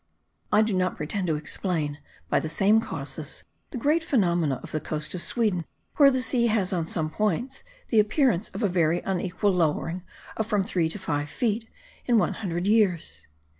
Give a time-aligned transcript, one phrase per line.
[0.19, 4.71] *(* I do not pretend to explain, by the same causes, the great phenomena of
[4.71, 5.63] the coast of Sweden,
[5.97, 10.01] where the sea has, on some points, the appearance of a very unequal lowering
[10.35, 11.69] of from three to five feet
[12.05, 13.27] in one hundred years.